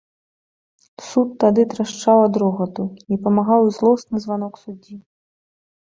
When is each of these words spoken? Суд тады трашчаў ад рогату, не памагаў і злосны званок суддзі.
Суд 1.07 1.29
тады 1.43 1.61
трашчаў 1.75 2.17
ад 2.27 2.41
рогату, 2.45 2.83
не 3.13 3.17
памагаў 3.29 3.61
і 3.71 3.79
злосны 3.79 4.17
званок 4.29 4.53
суддзі. 4.67 4.95